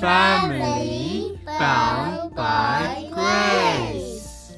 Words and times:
family 0.00 1.38
bound 1.44 2.34
by 2.34 3.08
grace. 3.12 4.54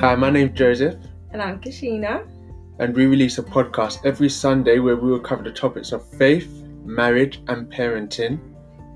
Hi, 0.00 0.14
my 0.16 0.30
name's 0.30 0.56
Joseph, 0.56 0.94
And 1.32 1.42
I'm 1.42 1.60
Kashina. 1.60 2.26
and 2.78 2.94
we 2.94 3.04
release 3.04 3.36
a 3.38 3.42
podcast 3.42 4.04
every 4.06 4.30
Sunday 4.30 4.78
where 4.78 4.96
we 4.96 5.10
will 5.10 5.20
cover 5.20 5.42
the 5.42 5.50
topics 5.50 5.92
of 5.92 6.02
faith, 6.16 6.48
marriage, 6.84 7.42
and 7.48 7.70
parenting. 7.70 8.38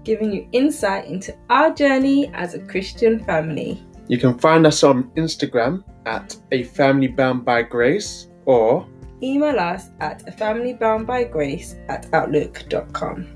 giving 0.04 0.30
you 0.32 0.46
insight 0.52 1.06
into 1.06 1.34
our 1.48 1.72
journey 1.74 2.30
as 2.34 2.52
a 2.54 2.58
Christian 2.58 3.24
family. 3.24 3.82
You 4.06 4.18
can 4.18 4.38
find 4.38 4.66
us 4.66 4.84
on 4.84 5.10
Instagram 5.16 5.82
at 6.04 6.36
a 6.52 6.64
family 6.64 7.08
bound 7.08 7.44
by 7.44 7.62
grace 7.62 8.28
or 8.44 8.86
Email 9.22 9.58
us 9.58 9.88
at 10.00 10.28
a 10.28 10.32
family 10.32 10.74
bound 10.74 11.06
by 11.06 11.24
grace 11.24 11.76
at 11.88 12.12
outlook.com. 12.12 13.26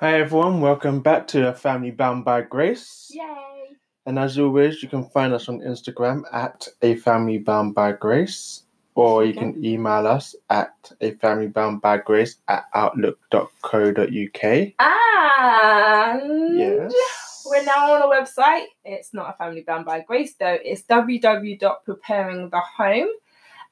Hi 0.00 0.18
everyone, 0.18 0.60
welcome 0.60 1.00
back 1.00 1.28
to 1.28 1.48
a 1.48 1.54
family 1.54 1.92
bound 1.92 2.24
by 2.24 2.42
grace. 2.42 3.12
Yay! 3.14 3.76
And 4.06 4.18
as 4.18 4.36
always, 4.40 4.82
you 4.82 4.88
can 4.88 5.04
find 5.04 5.32
us 5.32 5.48
on 5.48 5.60
Instagram 5.60 6.24
at 6.32 6.66
a 6.82 6.96
family 6.96 7.38
bound 7.38 7.76
by 7.76 7.92
grace, 7.92 8.63
or 8.94 9.24
you 9.24 9.34
can 9.34 9.64
email 9.64 10.06
us 10.06 10.36
at 10.50 10.92
a 11.00 11.12
family 11.12 11.46
bound 11.48 11.80
by 11.80 11.96
grace 11.98 12.36
at 12.48 12.64
outlook.co.uk. 12.74 14.44
And 14.78 16.58
Yes. 16.58 17.44
we're 17.46 17.64
now 17.64 17.94
on 17.94 18.02
a 18.02 18.06
website. 18.06 18.66
It's 18.84 19.12
not 19.12 19.30
a 19.30 19.32
family 19.36 19.62
bound 19.62 19.84
by 19.84 20.00
grace 20.00 20.34
though. 20.34 20.58
It's 20.62 20.82
www.preparingthehome. 20.82 23.08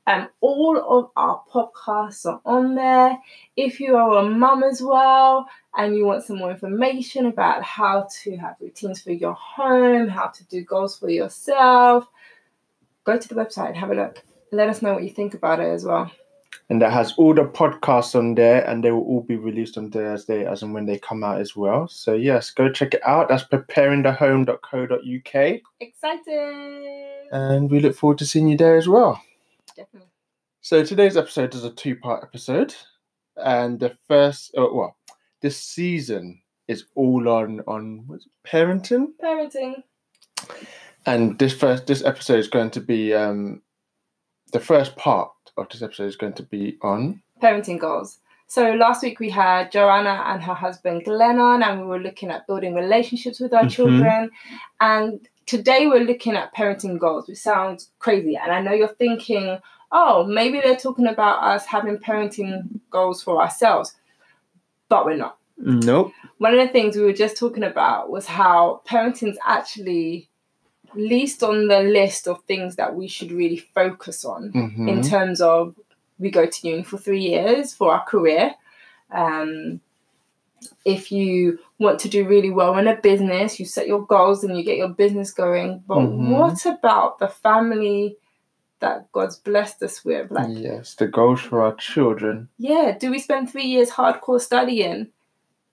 Um, 0.04 0.28
all 0.40 0.76
of 0.98 1.12
our 1.14 1.40
podcasts 1.52 2.26
are 2.26 2.40
on 2.44 2.74
there. 2.74 3.16
If 3.56 3.78
you 3.78 3.96
are 3.96 4.18
a 4.18 4.28
mum 4.28 4.64
as 4.64 4.82
well 4.82 5.46
and 5.76 5.96
you 5.96 6.04
want 6.04 6.24
some 6.24 6.38
more 6.38 6.50
information 6.50 7.26
about 7.26 7.62
how 7.62 8.08
to 8.22 8.36
have 8.36 8.56
routines 8.60 9.00
for 9.00 9.12
your 9.12 9.34
home, 9.34 10.08
how 10.08 10.26
to 10.26 10.44
do 10.46 10.64
goals 10.64 10.98
for 10.98 11.08
yourself, 11.08 12.08
go 13.04 13.16
to 13.16 13.28
the 13.28 13.36
website 13.36 13.68
and 13.68 13.76
have 13.76 13.92
a 13.92 13.94
look. 13.94 14.24
Let 14.52 14.68
us 14.68 14.82
know 14.82 14.94
what 14.94 15.02
you 15.02 15.10
think 15.10 15.34
about 15.34 15.58
it 15.60 15.68
as 15.68 15.84
well. 15.84 16.10
And 16.68 16.80
that 16.82 16.92
has 16.92 17.14
all 17.16 17.34
the 17.34 17.44
podcasts 17.44 18.14
on 18.14 18.34
there, 18.34 18.62
and 18.68 18.84
they 18.84 18.90
will 18.92 19.00
all 19.02 19.22
be 19.22 19.36
released 19.36 19.76
on 19.78 19.90
Thursday 19.90 20.44
as 20.46 20.62
and 20.62 20.72
when 20.74 20.86
they 20.86 20.98
come 20.98 21.24
out 21.24 21.40
as 21.40 21.56
well. 21.56 21.88
So 21.88 22.14
yes, 22.14 22.50
go 22.50 22.70
check 22.70 22.94
it 22.94 23.02
out. 23.06 23.28
That's 23.28 23.44
preparingthehome.co.uk, 23.44 25.60
Excited! 25.80 27.08
and 27.32 27.70
we 27.70 27.80
look 27.80 27.96
forward 27.96 28.18
to 28.18 28.26
seeing 28.26 28.48
you 28.48 28.56
there 28.56 28.76
as 28.76 28.88
well. 28.88 29.20
Definitely. 29.76 30.08
So 30.60 30.84
today's 30.84 31.16
episode 31.16 31.54
is 31.54 31.64
a 31.64 31.70
two-part 31.70 32.22
episode, 32.22 32.74
and 33.36 33.80
the 33.80 33.96
first, 34.06 34.54
uh, 34.56 34.66
well, 34.72 34.96
this 35.40 35.56
season 35.58 36.40
is 36.68 36.84
all 36.94 37.28
on 37.28 37.60
on 37.66 38.04
what's 38.06 38.26
it, 38.26 38.32
parenting, 38.46 39.08
Parenting. 39.22 39.82
and 41.06 41.38
this 41.38 41.52
first 41.54 41.86
this 41.86 42.04
episode 42.04 42.38
is 42.38 42.48
going 42.48 42.70
to 42.70 42.80
be 42.80 43.12
um 43.14 43.60
the 44.52 44.60
first 44.60 44.96
part 44.96 45.30
of 45.56 45.68
this 45.68 45.82
episode 45.82 46.04
is 46.06 46.16
going 46.16 46.34
to 46.34 46.42
be 46.42 46.78
on 46.82 47.22
parenting 47.42 47.78
goals. 47.78 48.18
So 48.46 48.72
last 48.74 49.02
week 49.02 49.18
we 49.18 49.30
had 49.30 49.72
Joanna 49.72 50.22
and 50.26 50.42
her 50.42 50.54
husband 50.54 51.04
Glenn 51.04 51.38
on, 51.38 51.62
and 51.62 51.80
we 51.80 51.86
were 51.86 51.98
looking 51.98 52.30
at 52.30 52.46
building 52.46 52.74
relationships 52.74 53.40
with 53.40 53.54
our 53.54 53.64
Mhm. 53.64 53.70
children. 53.70 54.30
And 54.80 55.26
today 55.46 55.86
we're 55.86 56.04
looking 56.04 56.36
at 56.36 56.54
parenting 56.54 56.98
goals, 56.98 57.28
which 57.28 57.38
sounds 57.38 57.90
crazy. 57.98 58.36
And 58.36 58.52
I 58.52 58.60
know 58.60 58.72
you're 58.72 58.88
thinking, 58.88 59.58
oh, 59.90 60.24
maybe 60.24 60.60
they're 60.60 60.76
talking 60.76 61.06
about 61.06 61.42
us 61.42 61.66
having 61.66 61.96
parenting 61.98 62.80
goals 62.90 63.22
for 63.22 63.40
ourselves, 63.40 63.96
but 64.88 65.04
we're 65.06 65.16
not. 65.16 65.38
nope. 65.58 66.12
One 66.38 66.54
of 66.54 66.58
the 66.60 66.72
things 66.72 66.96
we 66.96 67.04
were 67.04 67.12
just 67.12 67.36
talking 67.36 67.62
about 67.62 68.10
was 68.10 68.26
how 68.26 68.80
parenting's 68.84 69.38
actually 69.46 70.28
least 70.96 71.42
on 71.42 71.68
the 71.68 71.80
list 71.80 72.26
of 72.28 72.42
things 72.44 72.76
that 72.76 72.94
we 72.94 73.08
should 73.08 73.32
really 73.32 73.58
focus 73.58 74.24
on 74.24 74.52
Mhm. 74.52 74.88
in 74.88 75.02
terms 75.02 75.40
of 75.40 75.74
we 76.18 76.30
go 76.30 76.46
to 76.46 76.68
uni 76.68 76.82
for 76.82 76.98
three 76.98 77.20
years 77.22 77.72
for 77.74 77.92
our 77.92 78.04
career. 78.04 78.54
Um, 79.10 79.80
if 80.84 81.10
you 81.12 81.58
want 81.78 81.98
to 82.00 82.08
do 82.08 82.26
really 82.26 82.50
well 82.50 82.76
in 82.78 82.86
a 82.88 82.96
business, 82.96 83.58
you 83.58 83.66
set 83.66 83.86
your 83.86 84.04
goals 84.06 84.44
and 84.44 84.56
you 84.56 84.62
get 84.64 84.76
your 84.76 84.88
business 84.88 85.32
going. 85.32 85.82
But 85.86 85.98
Mhm. 85.98 86.30
what 86.30 86.64
about 86.66 87.18
the 87.18 87.28
family 87.28 88.16
that 88.80 89.10
God's 89.12 89.38
blessed 89.38 89.82
us 89.82 90.04
with? 90.04 90.30
Like, 90.30 90.48
yes, 90.50 90.94
the 90.94 91.06
goals 91.06 91.40
for 91.40 91.62
our 91.62 91.74
children. 91.74 92.48
yeah, 92.58 92.96
do 92.98 93.10
we 93.10 93.18
spend 93.18 93.50
three 93.50 93.64
years 93.66 93.90
hardcore 93.90 94.40
studying 94.40 95.08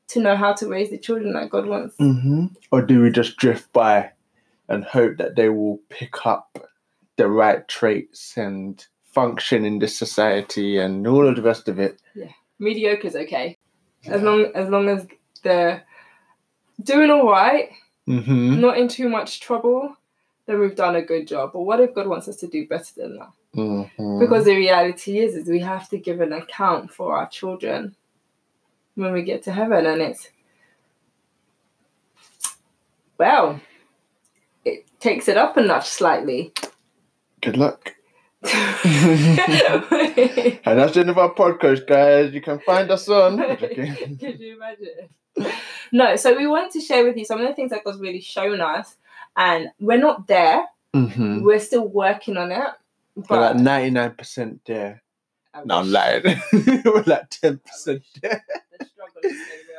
to 0.08 0.19
know 0.19 0.35
how 0.35 0.53
to 0.53 0.68
raise 0.68 0.90
the 0.90 0.97
children 0.97 1.34
that 1.34 1.50
God 1.52 1.68
wants? 1.68 1.96
hmm 1.97 2.47
Or 2.72 2.81
do 2.81 3.02
we 3.02 3.12
just 3.12 3.38
drift 3.38 3.72
by 3.74 4.12
and 4.69 4.84
hope 4.85 5.18
that 5.18 5.35
they 5.35 5.50
will 5.50 5.80
pick 5.90 6.25
up 6.25 6.57
the 7.18 7.28
right 7.28 7.68
traits 7.68 8.38
and 8.38 8.85
function 9.03 9.66
in 9.66 9.80
this 9.80 9.97
society 9.97 10.78
and 10.78 11.06
all 11.06 11.28
of 11.28 11.35
the 11.35 11.41
rest 11.41 11.68
of 11.68 11.80
it? 11.80 12.02
Yeah. 12.16 12.31
mediocre 12.59 13.08
is 13.08 13.16
okay, 13.16 13.58
as 14.06 14.22
long 14.22 14.46
as 14.56 14.69
long 14.69 14.88
as 14.90 15.06
they're 15.44 15.84
doing 16.84 17.09
all 17.12 17.29
right 17.29 17.69
hmm 18.06 18.59
not 18.59 18.78
in 18.78 18.88
too 18.88 19.09
much 19.09 19.41
trouble, 19.41 19.96
then 20.46 20.59
we've 20.59 20.75
done 20.75 20.96
a 20.96 21.02
good 21.02 21.28
job. 21.28 21.52
But 21.53 21.62
what 21.62 21.79
if 21.79 21.94
God 21.94 22.08
wants 22.08 22.28
us 22.28 22.38
to 22.38 22.47
do 22.47 22.68
better 22.68 22.94
than 22.96 23.18
that? 23.18 23.29
hmm 23.53 24.19
Because 24.19 24.46
the 24.46 24.56
reality 24.56 25.19
is, 25.19 25.35
is 25.35 25.47
we 25.47 25.59
have 25.59 25.90
to 25.90 25.97
give 25.97 26.22
an 26.22 26.34
account 26.34 26.91
for 26.91 27.16
our 27.16 27.28
children 27.29 27.96
when 28.96 29.13
we 29.13 29.22
get 29.22 29.44
to 29.44 29.52
heaven, 29.52 29.85
and 29.85 30.02
it's 30.02 30.29
well, 33.18 33.59
takes 35.00 35.28
it 35.28 35.38
up 35.38 35.58
a 35.58 35.62
notch 35.62 35.88
slightly. 35.88 36.54
good 37.42 37.58
luck. 37.58 37.94
And 38.44 38.54
that's 40.80 40.94
the 40.94 41.02
end 41.02 41.10
of 41.10 41.18
our 41.18 41.34
podcast, 41.34 41.88
guys. 41.88 42.34
You 42.34 42.42
can 42.42 42.60
find 42.60 42.90
us 42.92 43.08
on. 43.09 43.42
I'm 43.42 43.58
you 43.59 44.56
imagine? 44.56 45.54
No, 45.92 46.16
so 46.16 46.36
we 46.38 46.48
wanted 46.48 46.72
to 46.72 46.82
share 46.82 47.04
with 47.06 47.18
you 47.18 47.26
some 47.26 47.42
of 47.42 47.48
the 47.48 47.54
things 47.54 47.72
that 47.72 47.84
God's 47.84 48.00
really 48.00 48.22
shown 48.22 48.62
us, 48.62 48.96
and 49.36 49.70
we're 49.80 49.98
not 49.98 50.28
there. 50.28 50.66
hmm 50.94 51.42
We're 51.44 51.59
still 51.59 51.88
working 51.88 52.38
on 52.38 52.52
it. 52.52 52.70
We're 53.16 53.24
But 53.28 53.42
like 53.42 53.56
ninety 53.64 53.90
nine 53.92 54.12
percent 54.12 54.62
there. 54.66 55.02
I 55.54 55.64
No, 55.66 55.80
I'm 55.80 55.92
lying. 55.92 56.24
We're 56.86 57.04
like 57.06 57.30
ten 57.30 57.59
percent 57.59 58.04
there. 58.22 58.44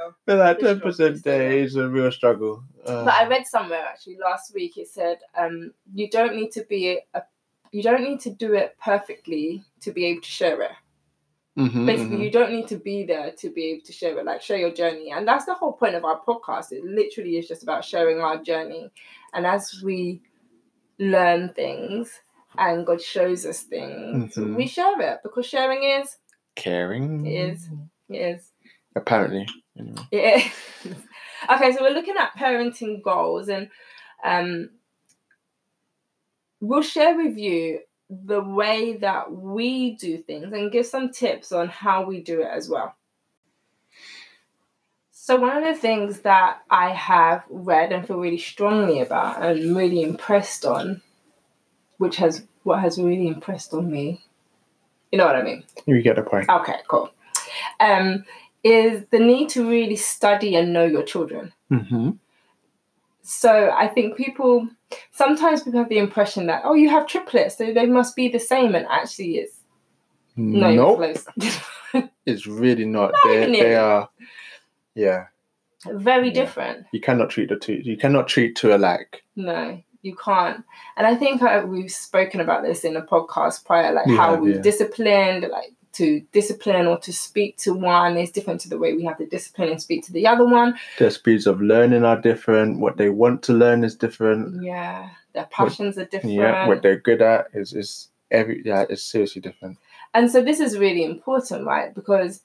The 0.00 0.14
struggle 0.26 0.34
is 0.34 0.36
so 0.36 0.36
real. 0.36 0.38
We're 0.38 0.44
like 0.44 0.58
The 0.60 0.66
ten 0.66 0.80
percent 0.80 1.14
is 1.16 1.26
real. 1.26 1.64
It's 1.64 1.74
a 1.74 1.88
real 1.88 2.12
struggle. 2.12 2.64
Uh, 2.86 3.04
But 3.04 3.14
I 3.14 3.28
read 3.28 3.46
somewhere 3.46 3.84
actually 3.86 4.18
last 4.18 4.54
week. 4.54 4.76
It 4.76 4.88
said 4.88 5.18
um, 5.36 5.72
you 5.94 6.08
don't 6.10 6.34
need 6.36 6.50
to 6.52 6.64
be 6.64 7.00
a, 7.14 7.22
you 7.72 7.82
don't 7.82 8.02
need 8.02 8.20
to 8.20 8.30
do 8.30 8.54
it 8.54 8.76
perfectly 8.82 9.64
to 9.80 9.92
be 9.92 10.04
able 10.06 10.22
to 10.22 10.28
share 10.30 10.60
it. 10.62 10.72
mhm, 11.56 11.86
Basically, 11.86 12.16
mhm. 12.18 12.24
you 12.24 12.30
don't 12.30 12.52
need 12.52 12.68
to 12.68 12.76
be 12.76 13.04
there 13.04 13.32
to 13.32 13.50
be 13.50 13.64
able 13.72 13.84
to 13.84 13.92
share 13.92 14.18
it. 14.18 14.24
Like 14.24 14.42
share 14.42 14.58
your 14.58 14.72
journey, 14.72 15.10
and 15.10 15.26
that's 15.26 15.44
the 15.46 15.54
whole 15.54 15.72
point 15.72 15.94
of 15.94 16.04
our 16.04 16.20
podcast. 16.20 16.72
It 16.72 16.84
literally 16.84 17.36
is 17.38 17.46
just 17.48 17.62
about 17.62 17.84
sharing 17.84 18.20
our 18.20 18.38
journey, 18.42 18.90
and 19.34 19.46
as 19.46 19.82
we 19.82 20.22
learn 20.98 21.52
things 21.54 22.20
and 22.58 22.84
God 22.86 23.00
shows 23.00 23.46
us 23.46 23.62
things, 23.62 24.34
Mhm. 24.34 24.56
we 24.56 24.66
share 24.66 25.00
it 25.00 25.20
because 25.22 25.46
sharing 25.46 25.82
is 25.84 26.16
caring 26.56 27.24
is 27.26 27.68
is 28.08 28.49
apparently. 28.96 29.46
Anyway. 29.78 30.02
Yeah. 30.10 30.48
okay, 31.54 31.72
so 31.72 31.82
we're 31.82 31.90
looking 31.90 32.16
at 32.18 32.36
parenting 32.36 33.02
goals, 33.02 33.48
and 33.48 33.68
um, 34.24 34.70
we'll 36.60 36.82
share 36.82 37.16
with 37.16 37.36
you 37.36 37.80
the 38.08 38.42
way 38.42 38.96
that 38.96 39.32
we 39.32 39.92
do 39.96 40.18
things 40.18 40.52
and 40.52 40.72
give 40.72 40.86
some 40.86 41.10
tips 41.10 41.52
on 41.52 41.68
how 41.68 42.04
we 42.04 42.20
do 42.20 42.40
it 42.40 42.48
as 42.50 42.68
well. 42.68 42.94
So, 45.12 45.36
one 45.36 45.56
of 45.56 45.62
the 45.62 45.80
things 45.80 46.20
that 46.20 46.62
I 46.70 46.90
have 46.90 47.44
read 47.48 47.92
and 47.92 48.06
feel 48.06 48.18
really 48.18 48.38
strongly 48.38 49.00
about 49.00 49.42
and 49.42 49.76
really 49.76 50.02
impressed 50.02 50.64
on, 50.64 51.02
which 51.98 52.16
has 52.16 52.46
what 52.64 52.80
has 52.80 52.98
really 52.98 53.28
impressed 53.28 53.72
on 53.72 53.90
me, 53.90 54.22
you 55.12 55.18
know 55.18 55.26
what 55.26 55.36
I 55.36 55.42
mean? 55.42 55.62
You 55.86 56.02
get 56.02 56.16
the 56.16 56.22
point. 56.22 56.48
Okay, 56.48 56.76
cool. 56.88 57.10
Um, 57.78 58.24
is 58.62 59.04
the 59.10 59.18
need 59.18 59.48
to 59.50 59.68
really 59.68 59.96
study 59.96 60.54
and 60.56 60.72
know 60.72 60.84
your 60.84 61.02
children. 61.02 61.52
Mm-hmm. 61.70 62.10
So 63.22 63.70
I 63.70 63.86
think 63.88 64.16
people 64.16 64.68
sometimes 65.12 65.62
people 65.62 65.78
have 65.80 65.88
the 65.88 65.98
impression 65.98 66.46
that 66.46 66.62
oh 66.64 66.74
you 66.74 66.88
have 66.90 67.06
triplets 67.06 67.56
so 67.58 67.72
they 67.72 67.86
must 67.86 68.16
be 68.16 68.28
the 68.28 68.40
same 68.40 68.74
and 68.74 68.86
actually 68.90 69.36
it's 69.36 69.56
not 70.36 70.72
even 70.72 70.76
nope, 70.76 70.96
close. 70.96 72.08
it's 72.26 72.46
really 72.46 72.84
not. 72.84 73.12
Not 73.12 73.20
They, 73.24 73.52
they 73.52 73.74
are, 73.76 74.08
yeah. 74.94 75.26
Very 75.86 76.28
Yeah. 76.28 76.34
different. 76.34 76.86
You 76.92 77.00
cannot 77.00 77.30
treat 77.30 77.48
the 77.48 77.56
two. 77.56 77.80
You 77.82 77.96
cannot 77.96 78.28
treat 78.28 78.56
two 78.56 78.74
alike. 78.74 79.22
No, 79.36 79.82
you 80.02 80.14
can't. 80.16 80.64
And 80.96 81.06
I 81.06 81.14
think 81.16 81.42
uh, 81.42 81.64
we've 81.66 81.90
spoken 81.90 82.40
about 82.40 82.62
this 82.62 82.84
in 82.84 82.96
a 82.96 83.02
podcast 83.02 83.64
prior, 83.64 83.92
like 83.92 84.06
We 84.06 84.16
how 84.16 84.36
we've 84.36 84.56
yeah. 84.56 84.60
disciplined, 84.62 85.46
like 85.50 85.72
to 86.00 86.20
discipline 86.32 86.86
or 86.86 86.98
to 86.98 87.12
speak 87.12 87.58
to 87.58 87.74
one 87.74 88.16
is 88.16 88.30
different 88.30 88.58
to 88.62 88.70
the 88.70 88.78
way 88.78 88.94
we 88.94 89.04
have 89.04 89.18
to 89.18 89.26
discipline 89.26 89.68
and 89.68 89.82
speak 89.82 90.02
to 90.06 90.12
the 90.12 90.26
other 90.26 90.46
one. 90.46 90.74
Their 90.98 91.10
speeds 91.10 91.46
of 91.46 91.60
learning 91.60 92.04
are 92.04 92.18
different. 92.18 92.80
What 92.80 92.96
they 92.96 93.10
want 93.10 93.42
to 93.44 93.52
learn 93.52 93.84
is 93.84 93.94
different. 93.94 94.62
Yeah, 94.62 95.10
their 95.34 95.44
passions 95.50 95.98
are 95.98 96.06
different. 96.06 96.36
Yeah, 96.36 96.66
what 96.66 96.80
they're 96.80 96.98
good 96.98 97.20
at 97.20 97.48
is 97.52 97.74
is 97.74 98.08
every 98.30 98.62
yeah, 98.64 98.86
it's 98.88 99.02
seriously 99.02 99.42
different. 99.42 99.76
and 100.14 100.30
so 100.30 100.42
this 100.42 100.58
is 100.58 100.78
really 100.78 101.04
important, 101.04 101.66
right? 101.66 101.94
Because 101.94 102.40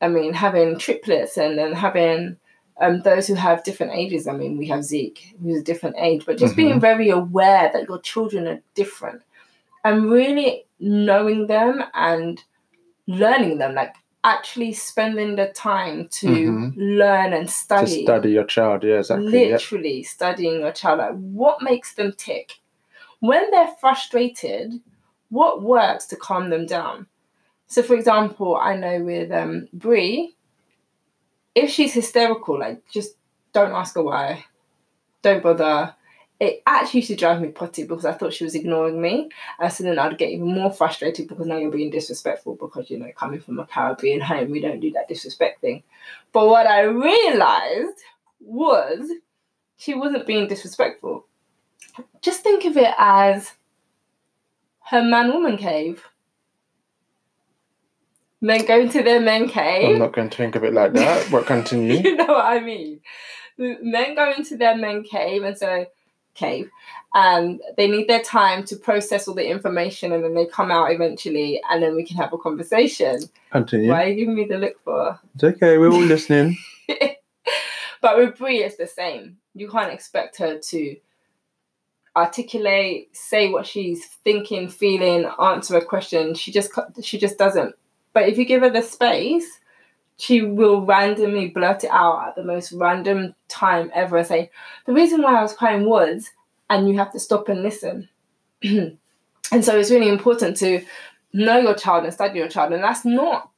I 0.00 0.08
mean, 0.08 0.32
having 0.32 0.78
triplets 0.78 1.36
and 1.36 1.56
then 1.56 1.72
having 1.74 2.38
um, 2.80 3.02
those 3.02 3.26
who 3.28 3.34
have 3.34 3.64
different 3.64 3.92
ages. 3.94 4.26
I 4.26 4.32
mean, 4.32 4.56
we 4.56 4.66
have 4.68 4.84
Zeke, 4.84 5.34
who's 5.42 5.60
a 5.60 5.64
different 5.64 5.96
age, 5.98 6.24
but 6.26 6.38
just 6.38 6.56
being 6.56 6.80
very 6.80 7.08
aware 7.10 7.70
that 7.72 7.88
your 7.88 8.00
children 8.00 8.46
are 8.46 8.60
different 8.74 9.22
and 9.84 10.10
really 10.10 10.64
knowing 10.80 11.46
them 11.46 11.82
and 11.94 12.42
learning 13.08 13.58
them, 13.58 13.74
like 13.74 13.94
actually 14.22 14.72
spending 14.72 15.34
the 15.36 15.46
time 15.48 16.06
to 16.10 16.28
Mhm. 16.28 16.72
learn 16.76 17.32
and 17.32 17.48
study. 17.50 17.86
To 17.96 18.02
study. 18.02 18.30
your 18.30 18.44
child, 18.44 18.84
yeah, 18.84 18.98
exactly. 18.98 19.26
literally 19.26 20.02
studying 20.04 20.60
your 20.60 20.72
child 20.72 20.98
like 20.98 21.14
what 21.14 21.62
makes 21.62 21.94
them 21.94 22.12
tick 22.16 22.52
when 23.20 23.50
they're 23.50 23.74
frustrated 23.80 24.80
what 25.30 25.62
works 25.62 26.06
to 26.06 26.16
calm 26.16 26.50
them 26.50 26.66
down 26.66 27.06
so 27.66 27.82
for 27.82 27.94
example 27.94 28.56
i 28.56 28.76
know 28.76 29.02
with 29.02 29.30
um 29.32 29.68
brie 29.72 30.34
if 31.54 31.68
she's 31.70 31.92
hysterical 31.92 32.58
like 32.58 32.80
just 32.90 33.16
don't 33.52 33.72
ask 33.72 33.94
her 33.94 34.02
why 34.02 34.44
don't 35.22 35.42
bother 35.42 35.94
it 36.40 36.62
actually 36.66 37.00
used 37.00 37.10
to 37.10 37.16
drive 37.16 37.40
me 37.40 37.48
potty 37.48 37.82
because 37.84 38.04
I 38.04 38.12
thought 38.12 38.32
she 38.32 38.44
was 38.44 38.54
ignoring 38.54 39.00
me. 39.00 39.28
And 39.58 39.72
so 39.72 39.82
then 39.82 39.98
I'd 39.98 40.18
get 40.18 40.30
even 40.30 40.54
more 40.54 40.70
frustrated 40.72 41.26
because 41.26 41.46
now 41.46 41.56
you're 41.56 41.70
being 41.70 41.90
disrespectful 41.90 42.54
because, 42.54 42.90
you 42.90 42.98
know, 42.98 43.10
coming 43.16 43.40
from 43.40 43.58
a 43.58 43.66
Caribbean 43.66 44.20
home, 44.20 44.50
we 44.50 44.60
don't 44.60 44.78
do 44.78 44.92
that 44.92 45.08
disrespect 45.08 45.60
thing. 45.60 45.82
But 46.32 46.46
what 46.46 46.66
I 46.66 46.82
realized 46.82 47.98
was 48.40 49.10
she 49.76 49.94
wasn't 49.94 50.26
being 50.26 50.46
disrespectful. 50.46 51.26
Just 52.22 52.42
think 52.42 52.64
of 52.64 52.76
it 52.76 52.94
as 52.96 53.54
her 54.90 55.02
man 55.02 55.32
woman 55.32 55.56
cave. 55.56 56.04
Men 58.40 58.64
go 58.64 58.86
to 58.86 59.02
their 59.02 59.20
men 59.20 59.48
cave. 59.48 59.94
I'm 59.94 59.98
not 59.98 60.12
going 60.12 60.30
to 60.30 60.36
think 60.36 60.54
of 60.54 60.62
it 60.62 60.72
like 60.72 60.92
that. 60.92 61.28
But 61.32 61.46
continue. 61.46 61.94
you 62.04 62.14
know 62.14 62.26
what 62.26 62.44
I 62.44 62.60
mean? 62.60 63.00
Men 63.58 64.14
go 64.14 64.32
into 64.36 64.56
their 64.56 64.76
men 64.76 65.02
cave 65.02 65.42
and 65.42 65.58
so 65.58 65.86
cave 66.38 66.70
and 67.14 67.60
they 67.76 67.88
need 67.88 68.08
their 68.08 68.22
time 68.22 68.64
to 68.64 68.76
process 68.76 69.26
all 69.26 69.34
the 69.34 69.48
information 69.48 70.12
and 70.12 70.22
then 70.22 70.34
they 70.34 70.46
come 70.46 70.70
out 70.70 70.92
eventually 70.92 71.60
and 71.70 71.82
then 71.82 71.94
we 71.94 72.04
can 72.04 72.16
have 72.16 72.32
a 72.32 72.38
conversation. 72.38 73.20
Continue. 73.50 73.90
Why 73.90 74.04
are 74.04 74.08
you 74.08 74.16
giving 74.16 74.34
me 74.34 74.44
the 74.44 74.58
look 74.58 74.82
for? 74.84 75.18
It's 75.34 75.44
okay. 75.44 75.78
We're 75.78 75.90
all 75.90 76.00
listening. 76.00 76.56
but 78.00 78.16
with 78.16 78.36
Brie, 78.36 78.62
it's 78.62 78.76
the 78.76 78.86
same. 78.86 79.38
You 79.54 79.68
can't 79.68 79.92
expect 79.92 80.38
her 80.38 80.58
to 80.58 80.96
articulate, 82.16 83.14
say 83.16 83.48
what 83.50 83.66
she's 83.66 84.04
thinking, 84.24 84.68
feeling, 84.68 85.30
answer 85.40 85.76
a 85.76 85.84
question. 85.84 86.34
She 86.34 86.52
just 86.52 86.70
she 87.02 87.18
just 87.18 87.38
doesn't. 87.38 87.74
But 88.12 88.28
if 88.28 88.38
you 88.38 88.44
give 88.44 88.62
her 88.62 88.70
the 88.70 88.82
space, 88.82 89.60
she 90.18 90.42
will 90.42 90.84
randomly 90.84 91.48
blurt 91.48 91.84
it 91.84 91.90
out 91.90 92.28
at 92.28 92.34
the 92.36 92.42
most 92.42 92.72
random 92.72 93.34
time 93.48 93.90
ever 93.94 94.18
and 94.18 94.26
say, 94.26 94.50
"The 94.84 94.92
reason 94.92 95.22
why 95.22 95.38
I 95.38 95.42
was 95.42 95.54
crying 95.54 95.86
was," 95.86 96.30
and 96.68 96.88
you 96.88 96.98
have 96.98 97.12
to 97.12 97.20
stop 97.20 97.48
and 97.48 97.62
listen. 97.62 98.08
and 98.62 98.98
so 99.62 99.78
it's 99.78 99.90
really 99.90 100.08
important 100.08 100.56
to 100.58 100.84
know 101.32 101.58
your 101.58 101.74
child 101.74 102.04
and 102.04 102.12
study 102.12 102.38
your 102.38 102.48
child, 102.48 102.72
and 102.72 102.82
that's 102.82 103.04
not 103.04 103.50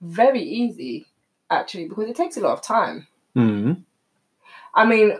very 0.00 0.42
easy 0.42 1.06
actually 1.50 1.88
because 1.88 2.08
it 2.08 2.16
takes 2.16 2.36
a 2.36 2.40
lot 2.40 2.52
of 2.52 2.62
time. 2.62 3.06
Mm. 3.36 3.82
I 4.74 4.84
mean, 4.84 5.18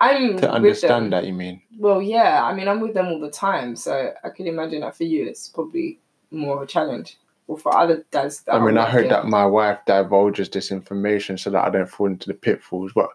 I'm 0.00 0.36
To 0.38 0.50
understand 0.50 1.12
that, 1.12 1.24
you 1.24 1.32
mean? 1.32 1.62
Well, 1.78 2.02
yeah, 2.02 2.44
I 2.44 2.54
mean, 2.54 2.68
I'm 2.68 2.80
with 2.80 2.94
them 2.94 3.06
all 3.06 3.20
the 3.20 3.30
time, 3.30 3.76
so 3.76 4.12
I 4.22 4.28
can 4.28 4.46
imagine 4.46 4.80
that 4.80 4.96
for 4.96 5.04
you, 5.04 5.26
it's 5.26 5.48
probably 5.48 5.98
more 6.30 6.56
of 6.56 6.62
a 6.62 6.66
challenge. 6.66 7.16
Or 7.48 7.56
for 7.56 7.76
other 7.76 8.04
dads, 8.10 8.40
that 8.42 8.56
I 8.56 8.64
mean, 8.64 8.76
I 8.76 8.86
hope 8.86 8.94
working. 8.94 9.10
that 9.10 9.26
my 9.26 9.46
wife 9.46 9.78
divulges 9.86 10.50
this 10.50 10.72
information 10.72 11.38
so 11.38 11.50
that 11.50 11.64
I 11.64 11.70
don't 11.70 11.88
fall 11.88 12.08
into 12.08 12.26
the 12.26 12.34
pitfalls. 12.34 12.92
But 12.92 13.10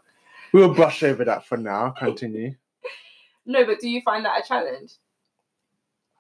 we'll 0.53 0.73
brush 0.73 1.03
over 1.03 1.25
that 1.25 1.45
for 1.45 1.57
now. 1.57 1.89
Continue. 1.97 2.55
No, 3.45 3.65
but 3.65 3.79
do 3.79 3.89
you 3.89 4.01
find 4.01 4.23
that 4.23 4.43
a 4.43 4.47
challenge? 4.47 4.93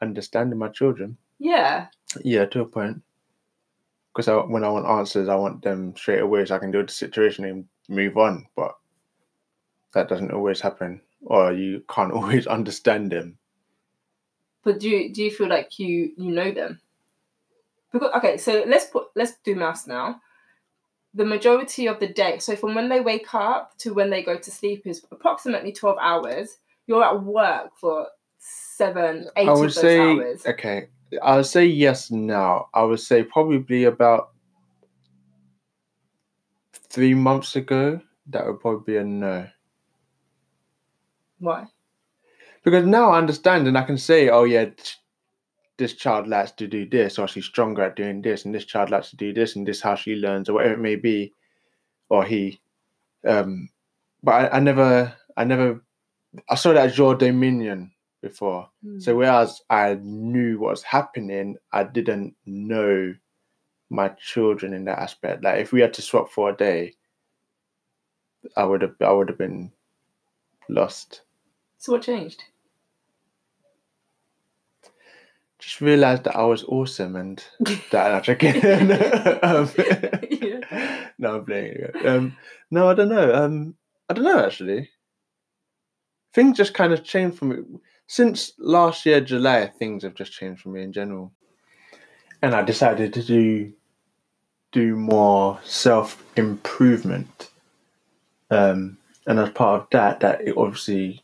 Understanding 0.01 0.59
my 0.59 0.67
children. 0.69 1.17
Yeah. 1.39 1.87
Yeah, 2.23 2.45
to 2.45 2.61
a 2.61 2.65
point. 2.65 3.01
Because 4.11 4.27
I, 4.27 4.35
when 4.35 4.65
I 4.65 4.69
want 4.69 4.87
answers, 4.87 5.29
I 5.29 5.35
want 5.35 5.61
them 5.61 5.95
straight 5.95 6.19
away 6.21 6.45
so 6.45 6.55
I 6.55 6.59
can 6.59 6.71
deal 6.71 6.81
with 6.81 6.89
the 6.89 6.93
situation 6.93 7.45
and 7.45 7.65
move 7.87 8.17
on. 8.17 8.45
But 8.55 8.75
that 9.93 10.09
doesn't 10.09 10.31
always 10.31 10.59
happen, 10.59 11.01
or 11.21 11.53
you 11.53 11.83
can't 11.89 12.11
always 12.13 12.47
understand 12.47 13.11
them. 13.11 13.37
But 14.63 14.79
do 14.79 14.89
you 14.89 15.13
do 15.13 15.23
you 15.23 15.31
feel 15.31 15.47
like 15.47 15.79
you 15.79 16.11
you 16.17 16.31
know 16.31 16.51
them? 16.51 16.79
Because 17.91 18.11
okay, 18.15 18.37
so 18.37 18.63
let's 18.67 18.85
put 18.85 19.07
let's 19.15 19.33
do 19.43 19.55
maths 19.55 19.87
now. 19.87 20.21
The 21.13 21.25
majority 21.25 21.87
of 21.87 21.99
the 21.99 22.07
day, 22.07 22.39
so 22.39 22.55
from 22.55 22.73
when 22.73 22.87
they 22.87 23.01
wake 23.01 23.33
up 23.33 23.77
to 23.79 23.93
when 23.93 24.09
they 24.09 24.23
go 24.23 24.37
to 24.37 24.51
sleep 24.51 24.83
is 24.85 25.05
approximately 25.11 25.73
twelve 25.73 25.97
hours. 26.01 26.57
You're 26.87 27.03
at 27.03 27.23
work 27.23 27.71
for 27.79 28.07
seven, 28.37 29.29
eight 29.37 29.47
I 29.47 29.51
of 29.51 29.59
would 29.59 29.69
those 29.69 29.75
say 29.75 29.99
hours. 29.99 30.45
okay. 30.45 30.87
I 31.21 31.35
would 31.35 31.45
say 31.45 31.65
yes 31.65 32.09
now. 32.11 32.69
I 32.73 32.83
would 32.83 33.01
say 33.01 33.23
probably 33.23 33.83
about 33.83 34.29
three 36.89 37.13
months 37.13 37.55
ago. 37.55 37.99
That 38.27 38.45
would 38.45 38.61
probably 38.61 38.93
be 38.93 38.97
a 38.97 39.03
no. 39.03 39.47
Why? 41.39 41.65
Because 42.63 42.85
now 42.85 43.11
I 43.11 43.17
understand 43.17 43.67
and 43.67 43.77
I 43.77 43.83
can 43.83 43.97
say, 43.97 44.29
oh 44.29 44.43
yeah, 44.43 44.65
this 45.81 45.93
child 45.93 46.27
likes 46.27 46.51
to 46.51 46.67
do 46.67 46.87
this, 46.87 47.17
or 47.17 47.27
she's 47.27 47.45
stronger 47.45 47.81
at 47.81 47.95
doing 47.95 48.21
this, 48.21 48.45
and 48.45 48.53
this 48.53 48.65
child 48.65 48.91
likes 48.91 49.09
to 49.09 49.15
do 49.15 49.33
this, 49.33 49.55
and 49.55 49.67
this 49.67 49.77
is 49.77 49.83
how 49.83 49.95
she 49.95 50.15
learns, 50.15 50.47
or 50.47 50.53
whatever 50.53 50.75
it 50.75 50.79
may 50.79 50.95
be, 50.95 51.33
or 52.07 52.23
he. 52.23 52.61
Um, 53.27 53.67
but 54.21 54.31
I, 54.31 54.57
I 54.57 54.59
never, 54.59 55.11
I 55.35 55.43
never, 55.43 55.83
I 56.47 56.53
saw 56.53 56.73
that 56.73 56.85
as 56.85 56.97
your 56.97 57.15
dominion 57.15 57.91
before. 58.21 58.69
So 58.99 59.15
whereas 59.15 59.61
I 59.71 59.95
knew 60.03 60.59
what 60.59 60.69
was 60.69 60.83
happening, 60.83 61.57
I 61.71 61.83
didn't 61.83 62.35
know 62.45 63.15
my 63.89 64.09
children 64.09 64.73
in 64.73 64.85
that 64.85 64.99
aspect. 64.99 65.43
Like 65.43 65.61
if 65.61 65.71
we 65.71 65.81
had 65.81 65.95
to 65.95 66.03
swap 66.03 66.29
for 66.29 66.51
a 66.51 66.55
day, 66.55 66.93
I 68.55 68.65
would 68.65 68.83
have, 68.83 68.95
I 69.01 69.11
would 69.11 69.29
have 69.29 69.39
been 69.39 69.71
lost. 70.69 71.23
So 71.79 71.93
what 71.93 72.03
changed? 72.03 72.43
Just 75.61 75.79
realized 75.79 76.25
that 76.25 76.35
I 76.35 76.43
was 76.43 76.63
awesome 76.63 77.15
and 77.15 77.43
that 77.91 78.13
I'm 78.13 78.23
joking. 78.23 78.61
um, 79.43 79.69
Yeah. 80.41 81.09
no, 81.17 81.37
I'm 81.37 81.45
playing. 81.45 81.87
Um, 82.05 82.37
no, 82.69 82.89
I 82.89 82.93
don't 82.93 83.09
know. 83.09 83.33
Um, 83.33 83.75
I 84.09 84.13
don't 84.13 84.25
know 84.25 84.43
actually. 84.43 84.89
Things 86.33 86.57
just 86.57 86.73
kind 86.73 86.93
of 86.93 87.03
changed 87.03 87.37
for 87.37 87.45
me 87.45 87.57
since 88.07 88.53
last 88.57 89.05
year 89.05 89.21
July. 89.21 89.67
Things 89.67 90.03
have 90.03 90.15
just 90.15 90.31
changed 90.31 90.61
for 90.61 90.69
me 90.69 90.81
in 90.83 90.93
general, 90.93 91.31
and 92.41 92.55
I 92.55 92.61
decided 92.63 93.13
to 93.13 93.23
do 93.23 93.73
do 94.71 94.95
more 94.95 95.59
self 95.63 96.23
improvement. 96.37 97.49
Um, 98.49 98.97
and 99.27 99.39
as 99.39 99.49
part 99.49 99.81
of 99.81 99.87
that, 99.91 100.21
that 100.21 100.41
it 100.47 100.55
obviously 100.57 101.21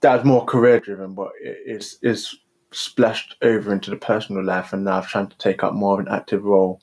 that's 0.00 0.24
more 0.24 0.44
career 0.44 0.80
driven, 0.80 1.14
but 1.14 1.32
it 1.40 1.58
is 1.66 1.98
is 2.02 2.36
splashed 2.74 3.36
over 3.42 3.72
into 3.72 3.90
the 3.90 3.96
personal 3.96 4.44
life, 4.44 4.72
and 4.72 4.84
now 4.84 4.98
I'm 4.98 5.04
trying 5.04 5.28
to 5.28 5.38
take 5.38 5.62
up 5.62 5.74
more 5.74 5.94
of 5.94 6.06
an 6.06 6.12
active 6.12 6.44
role 6.44 6.80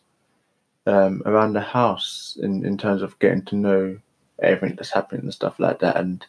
um, 0.88 1.22
around 1.26 1.54
the 1.54 1.62
house 1.62 2.38
in 2.42 2.66
in 2.66 2.78
terms 2.78 3.02
of 3.02 3.20
getting 3.20 3.44
to 3.46 3.56
know 3.56 3.98
everything 4.42 4.76
that's 4.76 4.92
happening 4.92 5.22
and 5.22 5.34
stuff 5.34 5.60
like 5.60 5.80
that, 5.80 5.98
and 5.98 6.26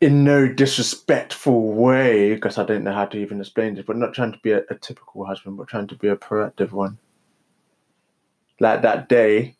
in 0.00 0.24
no 0.24 0.48
disrespectful 0.48 1.72
way, 1.74 2.34
because 2.34 2.56
I 2.56 2.64
don't 2.64 2.84
know 2.84 2.92
how 2.92 3.04
to 3.06 3.18
even 3.18 3.40
explain 3.40 3.74
this, 3.74 3.84
but 3.86 3.96
not 3.96 4.14
trying 4.14 4.32
to 4.32 4.38
be 4.38 4.52
a, 4.52 4.62
a 4.70 4.74
typical 4.74 5.24
husband, 5.24 5.58
but 5.58 5.68
trying 5.68 5.88
to 5.88 5.94
be 5.94 6.08
a 6.08 6.16
proactive 6.16 6.72
one. 6.72 6.98
Like 8.60 8.82
that 8.82 9.08
day, 9.08 9.56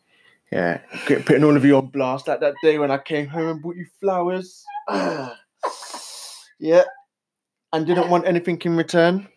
yeah, 0.51 0.81
putting 1.05 1.43
all 1.43 1.55
of 1.55 1.63
you 1.63 1.77
on 1.77 1.87
blast. 1.87 2.27
Like 2.27 2.39
that 2.41 2.55
day 2.63 2.77
when 2.77 2.91
I 2.91 2.97
came 2.97 3.27
home 3.27 3.49
and 3.49 3.61
bought 3.61 3.75
you 3.75 3.85
flowers. 3.99 4.63
Ah. 4.87 5.37
yeah, 6.59 6.83
and 7.73 7.85
didn't 7.85 8.09
want 8.09 8.27
anything 8.27 8.59
in 8.63 8.75
return. 8.75 9.27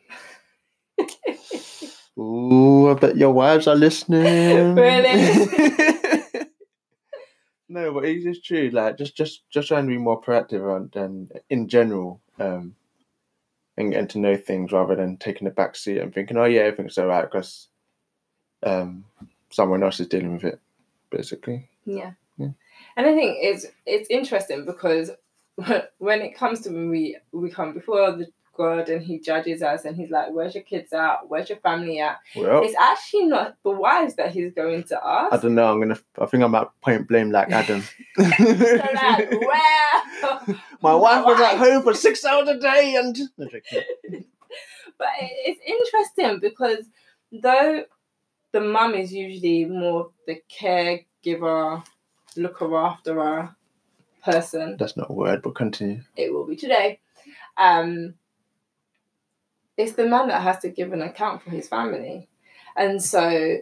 Ooh, 2.18 2.90
I 2.90 2.94
bet 2.94 3.16
your 3.16 3.32
wives 3.32 3.66
are 3.66 3.74
listening. 3.74 4.74
Really? 4.74 5.46
no, 7.68 7.92
but 7.92 8.04
it's 8.04 8.24
just 8.24 8.44
true. 8.44 8.70
Like 8.72 8.98
just 8.98 9.16
just 9.16 9.42
just 9.50 9.68
trying 9.68 9.86
to 9.86 9.90
be 9.90 9.98
more 9.98 10.20
proactive 10.20 10.92
than 10.92 11.28
in 11.50 11.68
general, 11.68 12.20
um, 12.38 12.76
and 13.76 13.90
getting 13.90 14.08
to 14.08 14.18
know 14.18 14.36
things 14.36 14.70
rather 14.72 14.94
than 14.94 15.16
taking 15.16 15.48
a 15.48 15.50
back 15.50 15.74
seat 15.74 15.98
and 15.98 16.14
thinking, 16.14 16.36
oh 16.36 16.44
yeah, 16.44 16.62
everything's 16.62 16.98
alright 16.98 17.28
because 17.30 17.68
um, 18.62 19.04
someone 19.50 19.82
else 19.82 19.98
is 19.98 20.06
dealing 20.06 20.34
with 20.34 20.44
it, 20.44 20.60
basically. 21.10 21.68
Yeah. 21.84 22.12
Yeah. 22.36 22.50
And 22.96 23.06
I 23.06 23.14
think 23.14 23.38
it's 23.40 23.66
it's 23.86 24.08
interesting 24.10 24.64
because 24.64 25.10
when 25.98 26.22
it 26.22 26.36
comes 26.36 26.60
to 26.62 26.70
when 26.70 26.90
we 26.90 27.16
we 27.32 27.50
come 27.50 27.72
before 27.74 28.12
the 28.12 28.26
God 28.56 28.88
and 28.88 29.02
he 29.02 29.18
judges 29.18 29.62
us 29.62 29.84
and 29.84 29.96
he's 29.96 30.10
like, 30.10 30.32
Where's 30.32 30.54
your 30.54 30.64
kids 30.64 30.92
at? 30.92 31.28
Where's 31.28 31.48
your 31.48 31.58
family 31.58 32.00
at? 32.00 32.20
Well, 32.36 32.62
It's 32.64 32.76
actually 32.78 33.26
not 33.26 33.56
the 33.62 33.70
wives 33.70 34.14
that 34.14 34.32
he's 34.32 34.52
going 34.52 34.84
to 34.84 35.00
ask. 35.04 35.32
I 35.32 35.36
don't 35.36 35.54
know. 35.54 35.72
I'm 35.72 35.80
gonna. 35.80 35.98
I 36.18 36.26
think 36.26 36.42
I'm 36.42 36.54
at 36.54 36.68
point 36.80 37.08
blame 37.08 37.30
like 37.30 37.50
Adam. 37.50 37.82
Like, 38.18 39.30
where 39.30 40.56
My 40.82 40.94
wife 40.94 41.24
was 41.24 41.40
at 41.40 41.58
home 41.58 41.82
for 41.82 41.94
six 41.94 42.24
hours 42.24 42.48
a 42.48 42.58
day, 42.58 42.96
and 42.96 43.16
but 43.36 45.08
it's 45.20 45.60
interesting 45.66 46.40
because 46.40 46.84
though 47.32 47.84
the 48.52 48.60
mum 48.60 48.94
is 48.94 49.12
usually 49.12 49.64
more 49.64 50.10
the 50.26 50.40
caregiver, 50.50 51.84
looker 52.36 52.76
after 52.76 53.14
her 53.14 53.56
person, 54.24 54.76
that's 54.78 54.96
not 54.96 55.10
a 55.10 55.12
word, 55.12 55.42
but 55.42 55.54
continue. 55.54 56.00
it 56.16 56.32
will 56.32 56.46
be 56.46 56.56
today. 56.56 57.00
Um, 57.56 58.14
it's 59.76 59.92
the 59.92 60.06
man 60.06 60.28
that 60.28 60.42
has 60.42 60.58
to 60.60 60.68
give 60.68 60.92
an 60.92 61.02
account 61.02 61.42
for 61.42 61.50
his 61.50 61.68
family, 61.68 62.28
and 62.76 63.02
so 63.02 63.28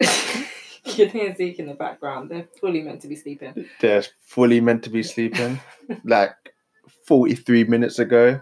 you 0.00 0.06
can 0.84 1.08
hear 1.08 1.34
Zeke 1.34 1.58
in 1.58 1.66
the 1.66 1.74
background. 1.74 2.30
They're 2.30 2.48
fully 2.60 2.82
meant 2.82 3.02
to 3.02 3.08
be 3.08 3.16
sleeping. 3.16 3.66
They're 3.80 4.04
fully 4.20 4.60
meant 4.60 4.84
to 4.84 4.90
be 4.90 5.02
sleeping, 5.02 5.60
like 6.04 6.34
forty-three 7.04 7.64
minutes 7.64 7.98
ago. 7.98 8.40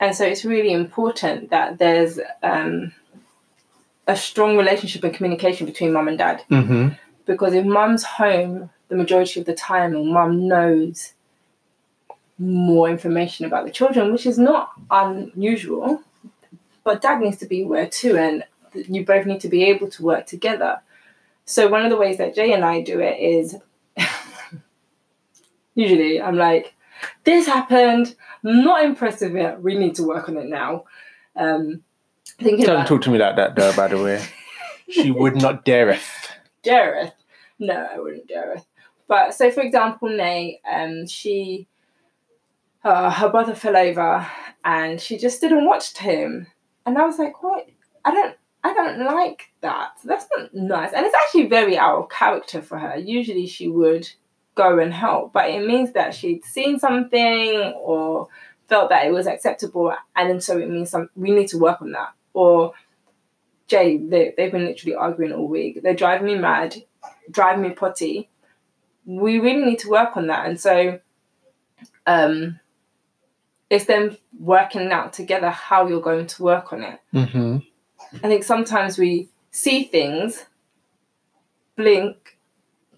And 0.00 0.16
so 0.16 0.24
it's 0.24 0.46
really 0.46 0.72
important 0.72 1.50
that 1.50 1.78
there's 1.78 2.18
um, 2.42 2.92
a 4.10 4.16
strong 4.16 4.56
relationship 4.56 5.04
and 5.04 5.14
communication 5.14 5.66
between 5.66 5.92
mum 5.92 6.08
and 6.08 6.18
dad. 6.18 6.42
Mm-hmm. 6.50 6.88
Because 7.26 7.54
if 7.54 7.64
mum's 7.64 8.02
home 8.02 8.70
the 8.88 8.96
majority 8.96 9.38
of 9.38 9.46
the 9.46 9.54
time, 9.54 9.94
or 9.94 10.04
mum 10.04 10.48
knows 10.48 11.12
more 12.38 12.90
information 12.90 13.46
about 13.46 13.64
the 13.64 13.70
children, 13.70 14.12
which 14.12 14.26
is 14.26 14.36
not 14.36 14.72
unusual, 14.90 16.02
but 16.82 17.00
dad 17.00 17.20
needs 17.20 17.36
to 17.36 17.46
be 17.46 17.62
aware 17.62 17.86
too, 17.86 18.16
and 18.16 18.44
you 18.74 19.04
both 19.04 19.26
need 19.26 19.40
to 19.42 19.48
be 19.48 19.62
able 19.64 19.88
to 19.90 20.02
work 20.02 20.26
together. 20.26 20.80
So 21.44 21.68
one 21.68 21.84
of 21.84 21.90
the 21.90 21.96
ways 21.96 22.18
that 22.18 22.34
Jay 22.34 22.52
and 22.52 22.64
I 22.64 22.80
do 22.80 22.98
it 23.00 23.20
is 23.20 23.56
usually 25.74 26.20
I'm 26.20 26.36
like, 26.36 26.74
this 27.22 27.46
happened, 27.46 28.16
not 28.42 28.84
impressed 28.84 29.20
with 29.20 29.36
it, 29.36 29.62
we 29.62 29.78
need 29.78 29.94
to 29.96 30.02
work 30.02 30.28
on 30.28 30.36
it 30.36 30.48
now. 30.48 30.84
Um, 31.36 31.84
thinking 32.40 32.66
Don't 32.66 32.76
about 32.76 32.86
talk 32.88 33.02
to 33.02 33.10
me 33.10 33.18
like 33.18 33.36
that, 33.36 33.54
though. 33.54 33.74
By 33.74 33.88
the 33.88 34.02
way, 34.02 34.24
she 34.88 35.10
would 35.10 35.36
not 35.36 35.64
dareth. 35.64 36.28
Jareth. 36.64 37.12
No, 37.62 37.74
I 37.74 37.98
wouldn't 37.98 38.26
dareth. 38.26 38.64
But 39.06 39.34
so, 39.34 39.50
for 39.50 39.60
example, 39.60 40.08
Nay, 40.08 40.62
um, 40.72 41.06
she, 41.06 41.68
uh, 42.82 43.10
her 43.10 43.28
brother 43.28 43.54
fell 43.54 43.76
over, 43.76 44.26
and 44.64 44.98
she 44.98 45.18
just 45.18 45.42
didn't 45.42 45.66
watch 45.66 45.94
him, 45.98 46.46
and 46.86 46.96
I 46.96 47.04
was 47.04 47.18
like, 47.18 47.42
what? 47.42 47.68
I 48.02 48.12
don't, 48.14 48.34
I 48.64 48.72
don't 48.72 49.04
like 49.04 49.50
that. 49.60 49.90
That's 50.04 50.26
not 50.34 50.54
nice, 50.54 50.94
and 50.94 51.04
it's 51.04 51.14
actually 51.14 51.48
very 51.48 51.76
out 51.76 51.98
of 51.98 52.08
character 52.08 52.62
for 52.62 52.78
her. 52.78 52.96
Usually, 52.96 53.46
she 53.46 53.68
would 53.68 54.08
go 54.54 54.78
and 54.78 54.94
help, 54.94 55.34
but 55.34 55.50
it 55.50 55.66
means 55.66 55.92
that 55.92 56.14
she'd 56.14 56.44
seen 56.44 56.78
something 56.78 57.74
or 57.76 58.28
felt 58.68 58.88
that 58.88 59.06
it 59.06 59.12
was 59.12 59.26
acceptable, 59.26 59.92
and 60.16 60.42
so 60.42 60.56
it 60.56 60.70
means 60.70 60.88
some 60.88 61.10
we 61.14 61.30
need 61.30 61.48
to 61.48 61.58
work 61.58 61.82
on 61.82 61.92
that. 61.92 62.14
Or 62.32 62.72
Jay, 63.66 63.98
they, 63.98 64.34
they've 64.36 64.52
been 64.52 64.66
literally 64.66 64.94
arguing 64.94 65.32
all 65.32 65.48
week. 65.48 65.82
They're 65.82 65.94
driving 65.94 66.26
me 66.26 66.36
mad, 66.36 66.76
driving 67.30 67.62
me 67.62 67.70
potty. 67.70 68.28
We 69.04 69.38
really 69.38 69.64
need 69.64 69.78
to 69.80 69.88
work 69.88 70.16
on 70.16 70.26
that. 70.28 70.46
And 70.46 70.60
so 70.60 71.00
um, 72.06 72.60
it's 73.68 73.84
them 73.84 74.16
working 74.38 74.90
out 74.90 75.12
together 75.12 75.50
how 75.50 75.86
you're 75.86 76.00
going 76.00 76.26
to 76.26 76.42
work 76.42 76.72
on 76.72 76.82
it. 76.82 77.00
Mm-hmm. 77.14 77.58
I 78.16 78.28
think 78.28 78.44
sometimes 78.44 78.98
we 78.98 79.28
see 79.50 79.84
things, 79.84 80.44
blink, 81.76 82.36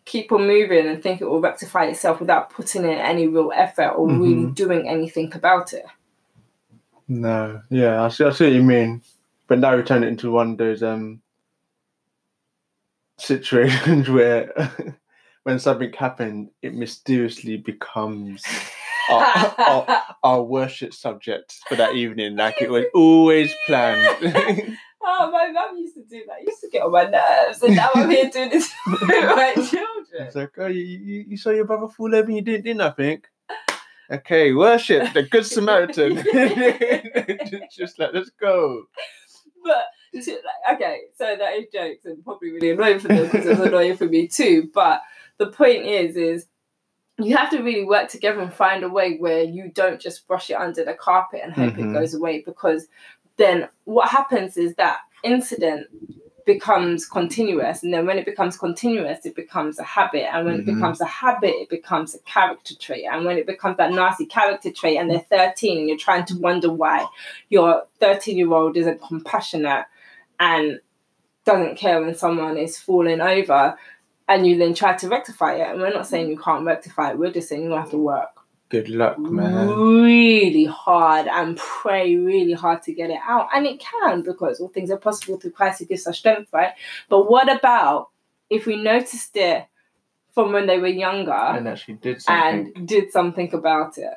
keep 0.04 0.32
on 0.32 0.46
moving, 0.46 0.86
and 0.86 1.02
think 1.02 1.20
it 1.20 1.26
will 1.26 1.40
rectify 1.40 1.84
itself 1.84 2.20
without 2.20 2.50
putting 2.50 2.84
in 2.84 2.90
any 2.90 3.26
real 3.26 3.52
effort 3.54 3.90
or 3.90 4.08
really 4.08 4.46
doing 4.46 4.88
anything 4.88 5.32
about 5.34 5.72
it. 5.72 5.84
No, 7.06 7.60
yeah, 7.68 8.02
I 8.02 8.08
see, 8.08 8.24
I 8.24 8.30
see 8.30 8.44
what 8.44 8.54
you 8.54 8.62
mean. 8.62 9.02
But 9.52 9.58
now 9.58 9.76
we 9.76 9.82
turn 9.82 10.02
it 10.02 10.08
into 10.08 10.30
one 10.30 10.52
of 10.52 10.56
those 10.56 10.82
um 10.82 11.20
situations 13.18 14.08
where 14.16 14.50
when 15.42 15.58
something 15.58 15.92
happened, 15.92 16.48
it 16.62 16.72
mysteriously 16.72 17.58
becomes 17.58 18.42
our, 19.10 19.54
our, 19.58 20.02
our 20.22 20.42
worship 20.42 20.94
subject 20.94 21.60
for 21.68 21.74
that 21.74 21.94
evening, 21.96 22.34
like 22.36 22.62
it 22.62 22.70
was 22.70 22.86
always 22.94 23.54
planned. 23.66 24.78
Oh, 25.04 25.30
my 25.30 25.50
mum 25.50 25.76
used 25.76 25.96
to 25.96 26.04
do 26.04 26.24
that. 26.28 26.40
It 26.40 26.46
used 26.46 26.62
to 26.62 26.70
get 26.70 26.84
on 26.84 26.92
my 26.92 27.04
nerves, 27.04 27.62
and 27.62 27.76
now 27.76 27.90
I'm 27.94 28.08
here 28.08 28.30
doing 28.30 28.48
this 28.48 28.72
with 28.86 29.02
my 29.02 29.52
children. 29.54 30.06
it's 30.14 30.34
like, 30.34 30.52
oh, 30.56 30.68
you, 30.68 30.80
you, 30.80 31.24
you 31.28 31.36
saw 31.36 31.50
your 31.50 31.66
brother 31.66 31.88
fall 31.88 32.14
over 32.14 32.26
and 32.26 32.36
you 32.36 32.40
didn't, 32.40 32.80
I 32.80 32.90
think? 32.90 33.28
Okay, 34.10 34.52
worship 34.52 35.12
the 35.14 35.22
Good 35.22 35.46
Samaritan. 35.46 36.16
Just 37.74 37.98
like, 37.98 38.10
let's 38.12 38.30
go. 38.30 38.84
But 39.64 39.86
it's 40.12 40.26
like, 40.26 40.74
okay, 40.76 41.00
so 41.16 41.36
that 41.38 41.54
is 41.54 41.66
jokes 41.72 42.04
and 42.04 42.22
probably 42.24 42.52
really 42.52 42.70
annoying 42.70 42.98
for 42.98 43.08
them 43.08 43.24
because 43.24 43.46
it's 43.46 43.60
annoying 43.60 43.96
for 43.96 44.06
me 44.06 44.28
too. 44.28 44.70
But 44.74 45.02
the 45.38 45.46
point 45.46 45.86
is, 45.86 46.16
is 46.16 46.46
you 47.18 47.36
have 47.36 47.50
to 47.50 47.62
really 47.62 47.84
work 47.84 48.08
together 48.08 48.40
and 48.40 48.52
find 48.52 48.82
a 48.84 48.88
way 48.88 49.16
where 49.18 49.42
you 49.42 49.70
don't 49.72 50.00
just 50.00 50.26
brush 50.26 50.50
it 50.50 50.54
under 50.54 50.84
the 50.84 50.94
carpet 50.94 51.40
and 51.44 51.52
hope 51.52 51.74
Mhm. 51.74 51.90
it 51.90 51.92
goes 51.92 52.14
away 52.14 52.40
because 52.44 52.88
then 53.36 53.68
what 53.84 54.08
happens 54.08 54.56
is 54.56 54.74
that 54.76 55.00
incident 55.22 55.86
becomes 56.46 57.06
continuous 57.06 57.82
and 57.82 57.92
then 57.94 58.06
when 58.06 58.18
it 58.18 58.24
becomes 58.24 58.56
continuous 58.56 59.24
it 59.24 59.34
becomes 59.36 59.78
a 59.78 59.82
habit 59.84 60.32
and 60.34 60.44
when 60.44 60.56
Mhm. 60.56 60.60
it 60.60 60.66
becomes 60.66 61.00
a 61.00 61.04
habit 61.06 61.54
it 61.54 61.68
becomes 61.68 62.14
a 62.14 62.18
character 62.20 62.74
trait 62.76 63.04
and 63.10 63.24
when 63.24 63.38
it 63.38 63.46
becomes 63.46 63.76
that 63.76 63.92
nasty 63.92 64.26
character 64.26 64.70
trait 64.70 64.98
and 64.98 65.10
they're 65.10 65.20
13 65.30 65.78
and 65.78 65.88
you're 65.88 65.96
trying 65.98 66.24
to 66.24 66.36
wonder 66.38 66.70
why 66.72 67.06
your 67.48 67.86
13 68.00 68.36
year 68.36 68.52
old 68.52 68.76
isn't 68.76 69.00
compassionate 69.00 69.84
and 70.40 70.80
doesn't 71.44 71.76
care 71.76 72.00
when 72.00 72.14
someone 72.14 72.56
is 72.56 72.78
falling 72.78 73.20
over 73.20 73.76
and 74.28 74.46
you 74.46 74.56
then 74.56 74.74
try 74.74 74.94
to 74.96 75.08
rectify 75.08 75.54
it 75.54 75.68
and 75.70 75.80
we're 75.80 75.92
not 75.92 76.06
saying 76.06 76.28
you 76.28 76.38
can't 76.38 76.64
rectify 76.64 77.10
it 77.10 77.18
we're 77.18 77.32
just 77.32 77.48
saying 77.48 77.62
you 77.62 77.70
have 77.72 77.90
to 77.90 77.98
work 77.98 78.31
Good 78.72 78.88
luck, 78.88 79.18
man. 79.18 79.68
really 79.68 80.64
hard 80.64 81.26
and 81.28 81.58
pray 81.58 82.16
really 82.16 82.54
hard 82.54 82.82
to 82.84 82.92
get 82.94 83.10
it 83.10 83.18
out. 83.22 83.48
And 83.54 83.66
it 83.66 83.78
can 83.80 84.22
because 84.22 84.60
all 84.60 84.68
things 84.68 84.90
are 84.90 84.96
possible 84.96 85.38
through 85.38 85.50
Christ 85.50 85.80
who 85.80 85.84
gives 85.84 86.06
us 86.06 86.16
strength, 86.18 86.50
right? 86.54 86.72
But 87.10 87.30
what 87.30 87.54
about 87.54 88.08
if 88.48 88.64
we 88.64 88.76
noticed 88.82 89.36
it 89.36 89.66
from 90.34 90.52
when 90.52 90.66
they 90.66 90.78
were 90.78 90.86
younger 90.86 91.32
And 91.32 91.68
actually 91.68 91.94
did 91.94 92.22
something. 92.22 92.72
and 92.76 92.88
did 92.88 93.12
something 93.12 93.52
about 93.52 93.98
it? 93.98 94.14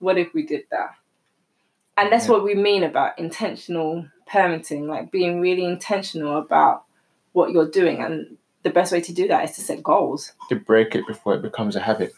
What 0.00 0.18
if 0.18 0.34
we 0.34 0.44
did 0.44 0.64
that? 0.70 0.90
And 1.96 2.12
that's 2.12 2.26
Yeah. 2.26 2.32
what 2.32 2.44
we 2.44 2.54
mean 2.54 2.82
about 2.82 3.18
intentional 3.18 4.04
parenting, 4.28 4.86
like 4.86 5.10
being 5.10 5.40
really 5.40 5.64
intentional 5.64 6.36
about 6.36 6.84
what 7.32 7.52
you're 7.52 7.70
doing. 7.70 8.02
And 8.02 8.36
the 8.64 8.70
best 8.70 8.92
way 8.92 9.00
to 9.00 9.12
do 9.14 9.28
that 9.28 9.44
is 9.44 9.52
to 9.56 9.62
set 9.62 9.82
goals. 9.82 10.32
to 10.50 10.56
break 10.56 10.94
it 10.94 11.06
before 11.06 11.34
it 11.34 11.40
becomes 11.40 11.74
a 11.74 11.80
habit. 11.80 12.12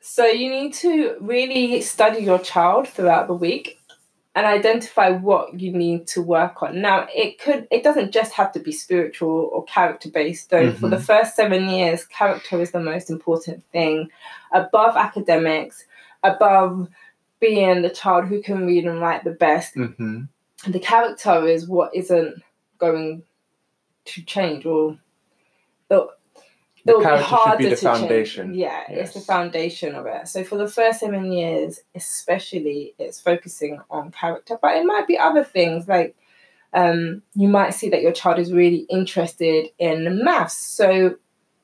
So 0.00 0.26
you 0.26 0.50
need 0.50 0.72
to 0.74 1.16
really 1.20 1.80
study 1.82 2.20
your 2.20 2.38
child 2.38 2.88
throughout 2.88 3.26
the 3.26 3.34
week 3.34 3.78
and 4.34 4.46
identify 4.46 5.10
what 5.10 5.60
you 5.60 5.72
need 5.72 6.06
to 6.06 6.22
work 6.22 6.62
on. 6.62 6.80
Now, 6.80 7.06
it 7.14 7.38
could 7.38 7.66
it 7.70 7.82
doesn't 7.82 8.12
just 8.12 8.32
have 8.32 8.52
to 8.52 8.60
be 8.60 8.72
spiritual 8.72 9.50
or 9.52 9.64
character 9.64 10.08
based 10.08 10.50
though. 10.50 10.72
For 10.72 10.88
the 10.88 11.00
first 11.00 11.36
7 11.36 11.68
years, 11.68 12.06
character 12.06 12.60
is 12.60 12.70
the 12.70 12.80
most 12.80 13.10
important 13.10 13.64
thing 13.72 14.08
above 14.52 14.96
academics, 14.96 15.84
above 16.22 16.88
being 17.40 17.82
the 17.82 17.90
child 17.90 18.26
who 18.26 18.40
can 18.40 18.66
read 18.66 18.86
and 18.86 19.00
write 19.00 19.24
the 19.24 19.32
best. 19.32 19.74
Mm-hmm. 19.74 20.22
The 20.68 20.80
character 20.80 21.46
is 21.46 21.66
what 21.66 21.94
isn't 21.94 22.42
going 22.78 23.24
to 24.04 24.22
change 24.22 24.64
or 24.64 24.96
The 26.84 26.92
it'll 26.92 27.00
be 27.00 27.04
character 27.04 27.24
should 27.28 27.34
harder 27.36 27.64
be 27.64 27.68
the 27.70 27.76
foundation. 27.76 28.54
Yeah, 28.54 28.84
it's 28.88 29.14
the 29.14 29.20
foundation 29.20 29.94
of 29.94 30.06
it. 30.06 30.28
So 30.28 30.44
for 30.44 30.56
the 30.56 30.68
first 30.68 31.00
seven 31.00 31.30
years, 31.32 31.80
especially, 31.94 32.94
it's 32.98 33.20
focusing 33.20 33.80
on 33.90 34.12
character, 34.12 34.58
but 34.60 34.76
it 34.76 34.84
might 34.84 35.06
be 35.06 35.18
other 35.18 35.44
things 35.44 35.86
like 35.88 36.16
um, 36.72 37.22
you 37.34 37.48
might 37.48 37.70
see 37.70 37.90
that 37.90 38.00
your 38.02 38.12
child 38.12 38.38
is 38.38 38.52
really 38.52 38.86
interested 38.88 39.68
in 39.78 40.24
maths. 40.24 40.56
So 40.56 41.16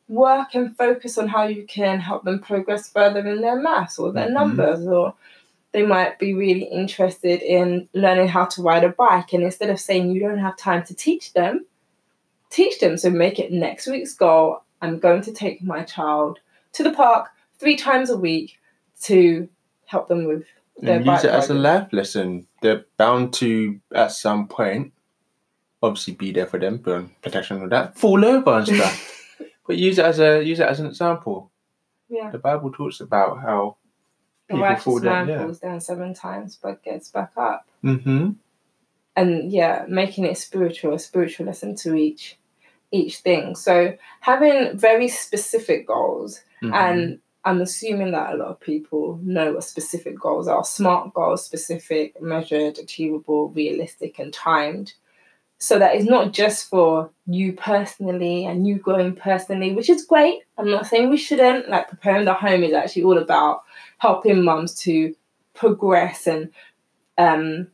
work 0.08 0.54
and 0.54 0.76
focus 0.76 1.16
on 1.18 1.28
how 1.28 1.44
you 1.44 1.64
can 1.64 2.00
help 2.00 2.24
them 2.24 2.38
progress 2.40 2.88
further 2.88 3.26
in 3.26 3.40
their 3.40 3.56
maths 3.56 3.98
or 3.98 4.12
their 4.12 4.28
Mhm. 4.28 4.32
numbers 4.34 4.86
or 4.86 5.14
they 5.72 5.82
might 5.84 6.18
be 6.18 6.32
really 6.32 6.62
interested 6.64 7.42
in 7.42 7.88
learning 7.92 8.28
how 8.28 8.44
to 8.44 8.62
ride 8.62 8.84
a 8.84 8.88
bike 8.88 9.32
and 9.32 9.42
instead 9.42 9.68
of 9.68 9.80
saying 9.80 10.10
you 10.10 10.20
don't 10.20 10.38
have 10.38 10.56
time 10.56 10.82
to 10.84 10.94
teach 10.94 11.32
them 11.32 11.66
teach 12.50 12.78
them 12.78 12.96
so 12.96 13.10
make 13.10 13.40
it 13.40 13.50
next 13.50 13.88
week's 13.88 14.14
goal 14.14 14.62
i'm 14.82 14.98
going 14.98 15.22
to 15.22 15.32
take 15.32 15.62
my 15.62 15.82
child 15.82 16.38
to 16.72 16.82
the 16.82 16.90
park 16.92 17.28
three 17.58 17.76
times 17.76 18.10
a 18.10 18.16
week 18.16 18.58
to 19.02 19.48
help 19.86 20.08
them 20.08 20.24
with 20.26 20.44
their 20.78 20.96
and 20.96 21.06
use 21.06 21.24
it 21.24 21.30
as 21.30 21.48
a 21.48 21.54
life 21.54 21.90
lesson. 21.92 22.46
They're 22.60 22.84
bound 22.98 23.32
to, 23.34 23.80
at 23.94 24.12
some 24.12 24.46
point, 24.46 24.92
obviously 25.82 26.14
be 26.14 26.32
there 26.32 26.46
for 26.46 26.58
them, 26.58 26.76
burn 26.78 27.10
protection 27.22 27.62
and 27.62 27.72
that, 27.72 27.96
fall 27.98 28.22
over 28.24 28.58
and 28.58 28.66
stuff. 28.66 29.38
but 29.66 29.76
use 29.78 29.98
it 29.98 30.04
as 30.04 30.18
a 30.20 30.42
use 30.44 30.60
it 30.60 30.68
as 30.68 30.80
an 30.80 30.86
example. 30.86 31.50
yeah 32.10 32.30
The 32.30 32.38
Bible 32.38 32.70
talks 32.72 33.00
about 33.00 33.40
how 33.40 33.76
the 34.48 34.56
people 34.56 34.76
fall 34.76 34.98
down. 35.00 35.26
man 35.26 35.28
Yeah. 35.28 35.44
falls 35.44 35.58
down 35.60 35.80
seven 35.80 36.12
times 36.14 36.58
but 36.62 36.82
gets 36.84 37.08
back 37.10 37.32
up 37.38 37.66
Mm-hmm. 37.82 38.30
and 39.16 39.50
yeah 39.52 39.84
making 39.88 40.24
it 40.24 40.36
spiritual 40.38 40.92
a 40.94 40.98
spiritual 40.98 41.46
lesson 41.46 41.74
to 41.76 41.94
each 41.94 42.36
each 42.92 43.18
thing. 43.18 43.54
So 43.56 43.96
having 44.20 44.76
very 44.78 45.08
specific 45.08 45.86
goals 45.86 46.40
Mm-hmm. 46.62 46.74
and 46.74 47.18
i'm 47.44 47.60
assuming 47.60 48.12
that 48.12 48.32
a 48.32 48.36
lot 48.38 48.48
of 48.48 48.58
people 48.60 49.20
know 49.22 49.52
what 49.52 49.62
specific 49.62 50.18
goals 50.18 50.48
are. 50.48 50.64
Smart 50.64 51.12
goals 51.12 51.44
specific 51.44 52.20
measured 52.22 52.78
achievable 52.78 53.50
realistic 53.50 54.18
and 54.18 54.32
timed. 54.32 54.94
So 55.58 55.78
that 55.78 55.94
is 55.96 56.06
not 56.06 56.32
just 56.32 56.70
for 56.70 57.10
you 57.26 57.52
personally 57.52 58.46
and 58.46 58.66
you 58.66 58.76
growing 58.76 59.14
personally 59.14 59.74
which 59.74 59.90
is 59.90 60.06
great. 60.06 60.44
I'm 60.56 60.70
not 60.70 60.86
saying 60.86 61.10
we 61.10 61.18
shouldn't. 61.18 61.68
Like 61.68 61.90
preparing 61.90 62.24
the 62.24 62.32
home 62.32 62.64
is 62.64 62.72
actually 62.72 63.02
all 63.04 63.18
about 63.18 63.64
helping 63.98 64.42
mums 64.42 64.74
to 64.84 65.14
progress 65.52 66.26
and 66.26 66.50
um 67.18 67.68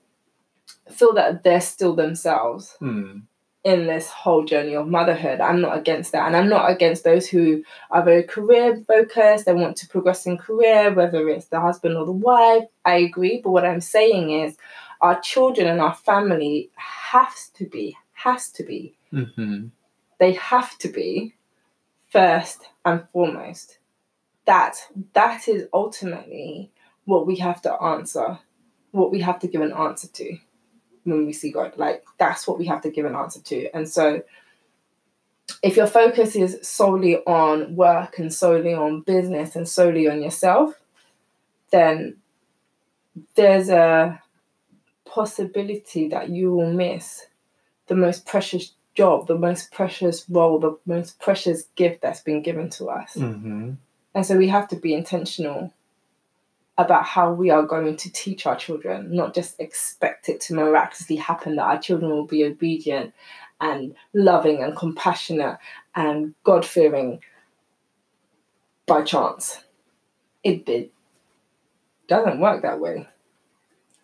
feel 0.91 1.15
that 1.15 1.45
they're 1.45 1.61
still 1.61 1.95
themselves. 1.95 2.77
Mm. 2.81 3.23
In 3.65 3.87
this 3.87 4.11
whole 4.11 4.45
journey 4.45 4.75
of 4.75 4.89
motherhood. 4.89 5.41
I'm 5.41 5.61
not 5.61 5.79
against 5.79 6.13
that. 6.13 6.27
And 6.27 6.37
I'm 6.37 6.49
not 6.49 6.71
against 6.71 7.05
those 7.05 7.29
who 7.29 7.63
are 7.91 8.03
very 8.03 8.25
career 8.25 8.83
focused, 8.89 9.47
they 9.47 9.55
want 9.55 9.77
to 9.79 9.89
progress 9.89 10.27
in 10.27 10.37
career, 10.37 10.93
whether 10.93 11.29
it's 11.29 11.47
the 11.47 11.61
husband 11.61 11.97
or 11.97 12.05
the 12.05 12.13
wife. 12.13 12.65
I 12.85 12.97
agree. 12.97 13.41
But 13.43 13.51
what 13.51 13.65
I'm 13.65 13.81
saying 13.81 14.31
is 14.31 14.57
our 15.01 15.21
children 15.21 15.69
and 15.69 15.81
our 15.81 15.95
family 15.95 16.71
has 16.75 17.51
to 17.55 17.67
be, 17.67 17.97
has 18.13 18.51
to 18.51 18.65
be, 18.65 18.95
Mm-hmm. 19.13 19.67
they 20.19 20.33
have 20.33 20.79
to 20.79 20.89
be 20.89 21.35
first 22.09 22.63
and 22.85 23.07
foremost. 23.11 23.79
That 24.47 24.77
that 25.13 25.47
is 25.49 25.69
ultimately 25.73 26.73
what 27.05 27.27
we 27.27 27.37
have 27.37 27.61
to 27.63 27.73
answer, 27.75 28.39
what 28.91 29.13
we 29.13 29.21
have 29.21 29.39
to 29.41 29.47
give 29.49 29.61
an 29.61 29.73
answer 29.73 30.09
to 30.09 30.39
when 31.05 31.27
we 31.27 31.33
see 31.33 31.51
God. 31.51 31.75
Like 31.77 32.05
that's 32.19 32.47
what 32.47 32.59
we 32.59 32.67
have 32.67 32.83
to 32.83 32.91
give 32.91 33.07
an 33.07 33.15
answer 33.15 33.41
to. 33.41 33.71
And 33.75 33.89
so 33.89 34.23
if 35.63 35.77
your 35.77 35.87
focus 35.87 36.37
is 36.37 36.59
solely 36.63 37.19
on 37.19 37.77
work 37.77 38.19
and 38.19 38.33
solely 38.33 38.75
on 38.75 39.01
business 39.01 39.57
and 39.57 39.69
solely 39.69 40.09
on 40.09 40.23
yourself, 40.23 40.81
then 41.71 42.17
there's 43.35 43.69
a 43.69 44.21
possibility 45.05 46.09
that 46.09 46.31
you 46.31 46.53
will 46.53 46.73
miss 46.73 47.27
the 47.87 47.95
most 47.95 48.27
precious 48.27 48.73
job, 48.95 49.27
the 49.27 49.39
most 49.39 49.73
precious 49.73 50.25
role, 50.29 50.59
the 50.59 50.79
most 50.87 51.19
precious 51.21 51.65
gift 51.77 52.03
that's 52.03 52.21
been 52.21 52.43
given 52.43 52.71
to 52.71 52.89
us. 52.89 53.15
Mm-hmm. 53.15 53.73
And 54.15 54.27
so 54.27 54.37
we 54.37 54.49
have 54.49 54.69
to 54.69 54.77
be 54.77 54.95
intentional 54.95 55.73
about 56.79 57.05
how 57.05 57.33
we 57.33 57.51
are 57.51 57.63
going 57.63 57.97
to 57.97 58.13
teach 58.13 58.47
our 58.47 58.57
children, 58.57 59.15
not 59.15 59.35
just 59.35 59.61
expect 59.61 60.29
it 60.29 60.41
to 60.41 60.55
miraculously 60.55 61.17
happen 61.17 61.57
that 61.57 61.65
our 61.65 61.79
children 61.79 62.11
will 62.11 62.27
be 62.27 62.45
obedient 62.45 63.13
and 63.61 63.95
loving 64.15 64.63
and 64.63 64.77
compassionate 64.77 65.59
and 65.95 66.35
God 66.45 66.65
fearing 66.65 67.21
by 68.87 69.03
chance. 69.03 69.63
It, 70.43 70.69
it 70.69 70.93
doesn't 72.09 72.41
work 72.41 72.63
that 72.63 72.81
way. 72.81 73.07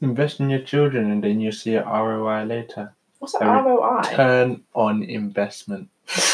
Invest 0.00 0.38
in 0.38 0.50
your 0.50 0.60
children 0.60 1.10
and 1.10 1.24
then 1.24 1.40
you'll 1.40 1.52
see 1.52 1.74
a 1.74 1.84
ROI 1.84 2.44
later. 2.44 2.94
What's 3.18 3.34
an 3.34 3.48
ROI? 3.48 4.02
Turn 4.14 4.62
on 4.74 5.02
investment. 5.02 5.88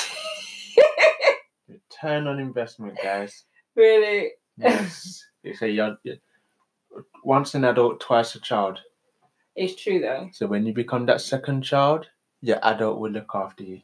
Turn 2.01 2.27
on 2.27 2.39
investment, 2.39 2.99
guys. 3.03 3.45
really? 3.75 4.33
Yes. 4.59 5.25
It's 5.45 5.63
a 5.63 5.69
young, 5.69 5.97
once 7.23 7.55
an 7.55 7.65
adult, 7.65 8.01
twice 8.01 8.35
a 8.35 8.41
child. 8.41 8.81
It's 9.57 9.81
true 9.81 10.01
though. 10.01 10.31
So 10.33 10.47
when 10.47 10.67
you 10.67 10.73
become 10.73 11.07
that 11.07 11.21
second 11.21 11.63
child, 11.63 12.07
your 12.41 12.59
adult 12.63 12.99
will 12.99 13.11
look 13.11 13.31
after 13.35 13.63
you. 13.63 13.81